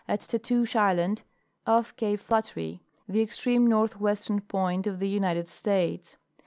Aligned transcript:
at 0.07 0.19
Tatoosh 0.21 0.75
island, 0.75 1.21
off 1.67 1.95
cape 1.95 2.19
Flat 2.21 2.45
tery, 2.55 2.79
the 3.07 3.21
extreme 3.21 3.67
northwestern 3.67 4.41
point 4.41 4.87
of 4.87 4.97
the 4.97 5.07
United 5.07 5.47
States. 5.47 6.15